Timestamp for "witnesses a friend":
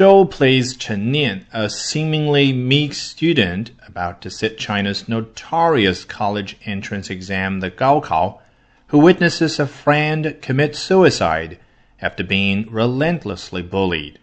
8.98-10.38